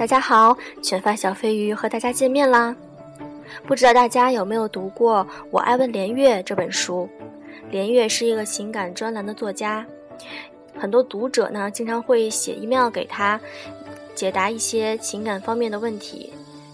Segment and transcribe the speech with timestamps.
[0.00, 2.74] 大家好，卷发小飞鱼和大家见面啦！
[3.66, 7.06] 不知道大家有没有读过《我爱问连月》这本书？
[7.70, 9.84] 连月是一个情感专栏的作家，
[10.74, 13.38] 很多读者呢经常会写 email 给他，
[14.14, 16.32] 解答一些情感方面的问题。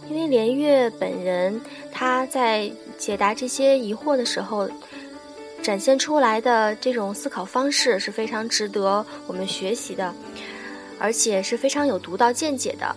[0.09, 4.70] 因为连月本人他在解答这些疑惑的时候，
[5.61, 10.15] 展现出来的这种思考方式是非常值得我们学习的，
[11.01, 12.95] 而且是非常有独到见解的，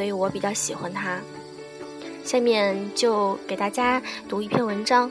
[0.00, 1.20] 所以我比较喜欢他。
[2.24, 5.10] 下面就给大家读一篇文章。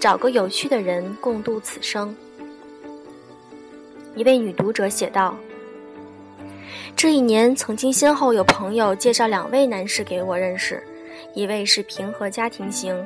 [0.00, 2.12] 找个有趣的人共度此生。
[4.16, 5.36] 一位女读者写道
[6.96, 10.82] ：“这一年，曾经先后有朋友介绍两位男士给我认识，
[11.32, 13.00] 一位是平和家庭型，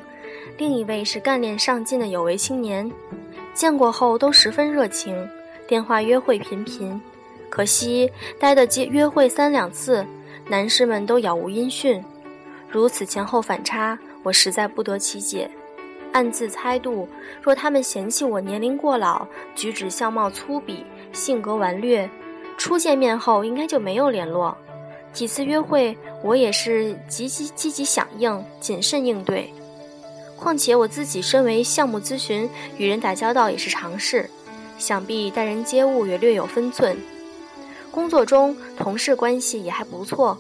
[0.57, 2.91] 另一位是干练上进的有为青年。
[3.53, 5.15] 见过后都十分热情，
[5.67, 6.99] 电话约会频频。
[7.51, 8.11] 可惜
[8.41, 10.03] 待的接约会三两次，
[10.49, 12.03] 男士们都杳无音讯。
[12.71, 15.51] 如此前后反差，我实在不得其解。”
[16.11, 17.07] 暗自猜度，
[17.43, 20.79] 若他们嫌弃我年龄过老、举止相貌粗鄙、
[21.13, 22.09] 性格顽劣，
[22.57, 24.57] 初见面后应该就没有联络。
[25.13, 29.53] 几次约会，我也是积极积极响应、谨慎应对。
[30.35, 34.29] 况且我自己身为项目咨询，与人打交道也是常事，
[34.79, 36.97] 想必待人接物也略有分寸。
[37.91, 40.37] 工作中同事关系也还不错，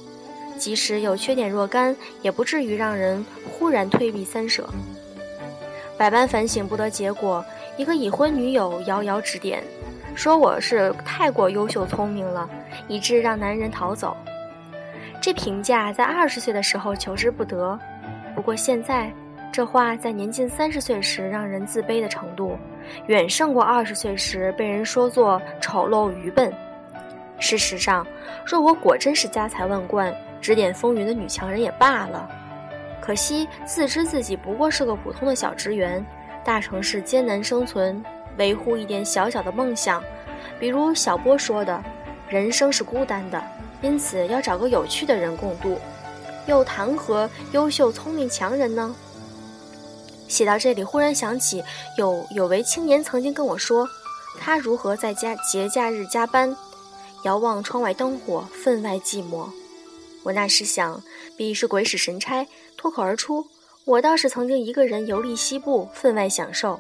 [0.57, 4.69] 即使有缺点若干，也不至于让人忽然退避三舍。
[5.97, 7.45] 百般反省不得结果，
[7.77, 9.63] 一个已婚女友遥遥指点，
[10.15, 12.49] 说我是太过优秀聪明了，
[12.87, 14.17] 以致让男人逃走。
[15.21, 17.77] 这评价在二十岁的时候求之不得，
[18.37, 19.13] 不过现在
[19.51, 22.57] 这话在年近三十岁时让人自卑的程度，
[23.09, 26.53] 远胜过二十岁时被人说作丑陋愚笨。
[27.39, 28.07] 事实上，
[28.45, 32.29] 若我果真是家财万贯、指点风云的女强人也罢了。
[33.01, 36.05] 可惜自知自己不过是个普通的小职员，
[36.45, 38.05] 大城市艰难生存，
[38.37, 40.03] 维护一点小小的梦想，
[40.59, 41.83] 比如小波说的，
[42.29, 43.43] 人生是孤单的，
[43.81, 45.79] 因此要找个有趣的人共度，
[46.47, 48.95] 又谈何优秀聪明强人呢？
[50.27, 51.65] 写到这里，忽然想起
[51.97, 53.89] 有有位青年曾经跟我说，
[54.39, 56.55] 他如何在家节假日加班，
[57.25, 59.49] 遥望窗外灯火，分外寂寞。
[60.23, 61.03] 我那时想，
[61.37, 62.47] 必是鬼使神差，
[62.77, 63.47] 脱口而出
[63.85, 66.79] ：“我倒是曾经一个人游历西部，分外享受。”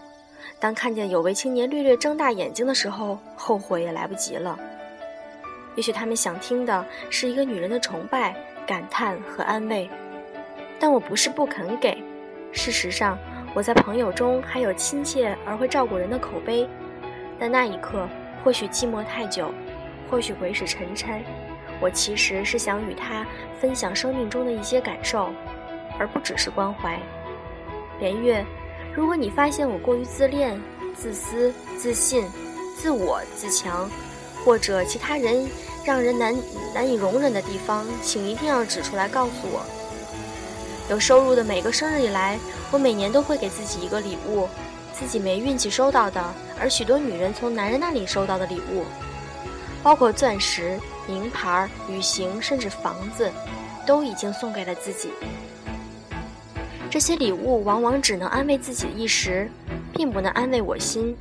[0.60, 4.58] 当看见有位青年略略睁大眼睛的时候，后悔也来不及了。
[5.76, 9.88] 也许他们想听的是一个女人的崇拜、感叹和安慰，
[10.80, 11.96] 但我不是不肯给。
[12.52, 13.16] 事实上，
[13.54, 16.68] 我在朋友中还有亲切而会照顾人的口碑。
[17.38, 18.08] 但那一刻，
[18.42, 19.52] 或许寂寞太久，
[20.10, 21.20] 或许鬼使神差。
[21.80, 23.24] 我其实是想与他
[23.60, 25.30] 分享生命中的一些感受，
[25.98, 26.98] 而不只是关怀。
[28.00, 28.44] 连月，
[28.94, 30.60] 如果你发现我过于自恋、
[30.96, 32.24] 自私、自信、
[32.76, 33.88] 自我、自强，
[34.44, 35.48] 或者其他人
[35.84, 36.36] 让人难
[36.74, 39.64] 难以容忍的地方，请一定要指出来告诉我。
[40.90, 42.38] 有收入的每个生日以来，
[42.72, 44.48] 我每年都会给自己一个礼物，
[44.92, 48.84] 自己没运气收到的，而许多女人从男人那里收到的礼物。
[49.82, 53.30] 包括钻石、名牌、旅行，甚至房子，
[53.86, 55.10] 都已经送给了自己。
[56.90, 59.50] 这些礼物往往只能安慰自己一时，
[59.92, 61.16] 并不能安慰我心。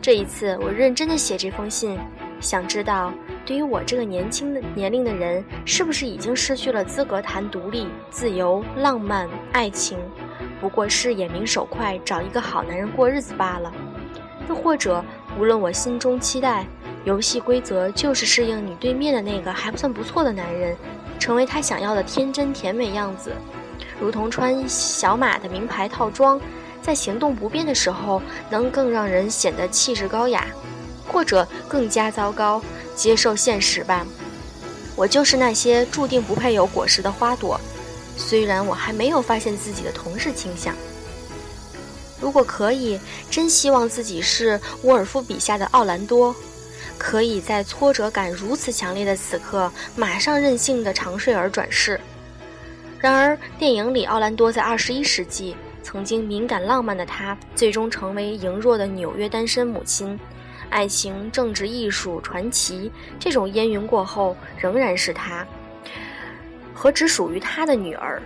[0.00, 1.98] 这一次，我认真的写这封信，
[2.40, 3.12] 想知道，
[3.44, 9.98] 对于我这个年轻的年龄的人，是不是已经失去了资格谈独立、自由、浪漫、爱情，
[10.60, 13.72] 不过是眼明手快，找一个好男人过日子罢了？
[14.48, 15.04] 又或者，
[15.38, 16.64] 无论我心中期待。
[17.06, 20.76] 游戏规则就是适应你对面的那个还不算不错的男人，
[21.20, 23.30] 成为他想要的天真甜美样子，
[24.00, 26.40] 如同穿小马的名牌套装，
[26.82, 30.48] 在行动不便的时候能更让人显得气质高雅，
[31.06, 32.60] 或者更加糟糕，
[32.96, 34.04] 接受现实吧。
[34.96, 37.60] 我就是那些注定不配有果实的花朵，
[38.16, 40.74] 虽然我还没有发现自己的同事倾向。
[42.20, 42.98] 如果可以，
[43.30, 46.34] 真希望自己是沃尔夫笔下的奥兰多。
[46.98, 52.00] 可以在挫折感如此强烈的此刻，马上任性的长睡而转世。
[52.98, 60.18] 然而，电影里奥兰多在二十一世纪曾经敏感浪漫的他，最终成为羸弱的纽约单身母亲。
[60.68, 62.90] 爱情、政治、艺术、传奇，
[63.20, 65.46] 这种烟云过后，仍然是他
[66.74, 68.20] 和只属于他的女儿，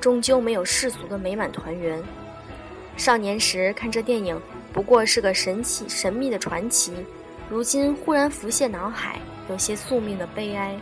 [0.00, 2.02] 终究没有世俗的美满团圆。
[2.96, 4.40] 少年时看这电影，
[4.72, 6.92] 不过是个神奇、神秘的传奇。
[7.48, 10.76] 如今忽然浮现脑海，有些宿命的悲哀。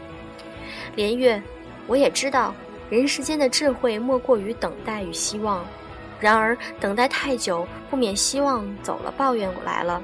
[0.97, 1.43] 连月，
[1.87, 2.55] 我也知道，
[2.89, 5.65] 人世间的智慧莫过于等待与希望。
[6.21, 10.01] 然而，等待太久，不免希望走了，抱怨来了。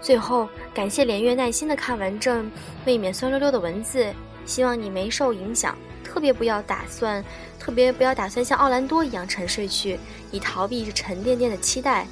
[0.00, 2.44] 最后，感谢连月耐心的看完这
[2.84, 4.06] 未免酸溜溜的文字，
[4.46, 5.76] 希望你没受影响。
[6.04, 7.22] 特别不要打算，
[7.58, 9.98] 特别不要打算像奥兰多一样沉睡去，
[10.30, 12.06] 以逃避这沉甸甸的期待。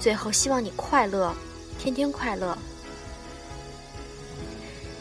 [0.00, 1.34] 最后，希望你快乐，
[1.78, 2.56] 天天快乐。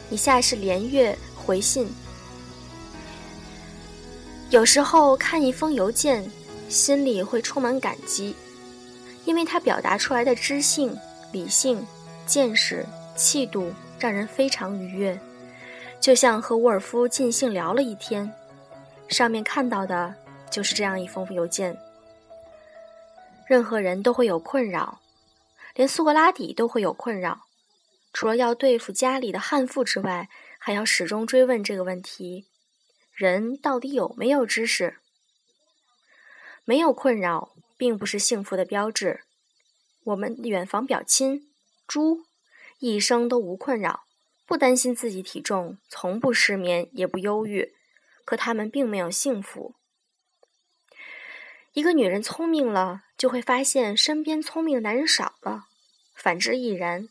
[0.09, 1.87] 以下是连月回信。
[4.49, 6.23] 有时候看一封邮件。
[6.67, 8.35] 心里会充满感激，
[9.23, 10.97] 因为他表达出来的知性、
[11.31, 11.85] 理性、
[12.25, 12.83] 见识、
[13.15, 15.17] 气度，让人非常愉悦，
[16.01, 18.29] 就像和沃尔夫尽兴聊了一天。
[19.09, 20.11] 上面看到的
[20.49, 21.77] 就是这样一封邮件。
[23.45, 24.99] 任何人都会有困扰，
[25.75, 27.44] 连苏格拉底都会有困扰，
[28.15, 32.45] 除了要对付家里的悍妇之外，还要始终追问这个问题：
[33.13, 34.99] 人到底有没有知识？
[36.63, 39.25] 没有困扰，并不是幸福的标志。
[40.05, 41.51] 我们远房表亲
[41.85, 42.23] 猪，
[42.79, 44.05] 一生都无困扰，
[44.45, 47.73] 不担心自己体重，从不失眠，也不忧郁。
[48.23, 49.75] 可他们并没有幸福。
[51.73, 55.65] 一个女人聪明了，就会发现身边聪明的男人少了；
[56.15, 57.09] 反之亦然。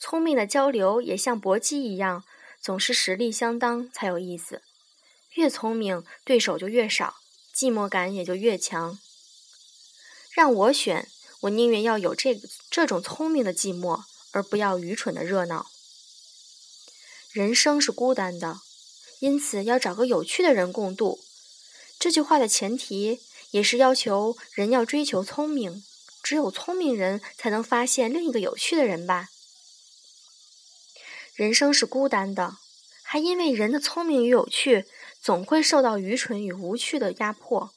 [0.00, 2.24] 聪明的交流也像搏击一样，
[2.60, 4.62] 总是实力相当才有意思。
[5.34, 7.16] 越聪明，对手就越少。
[7.54, 8.98] 寂寞感也就越强。
[10.30, 11.08] 让我选，
[11.40, 15.66] 我宁愿要有这个这种聪明的寂寞，而不要愚蠢的热闹。
[17.32, 18.60] 人生是孤单的，
[19.18, 21.18] 因此要找个有趣的人共度。
[21.98, 25.82] 这句话的前提也是要求人要追求聪明，
[26.22, 29.30] 只有聪明人才能发现另一个有趣的人吧。
[31.38, 32.56] 人生是孤单的，
[33.04, 34.86] 还因为人的聪明与有趣。
[35.20, 37.72] 总会受到愚蠢与无趣的压迫，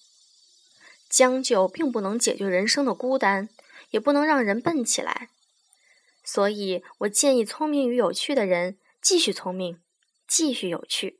[1.10, 3.50] 将就并不能解决人生的孤单，
[3.92, 5.30] 也不能让人笨起来。
[6.24, 9.80] 所以我建议聪明与有趣的人继续聪明，
[10.28, 11.20] 继续有趣。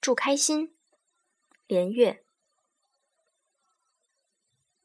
[0.00, 0.74] 祝开心，
[1.68, 2.24] 连月。